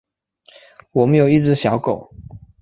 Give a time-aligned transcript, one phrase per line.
[0.93, 2.11] 我们有一只小狗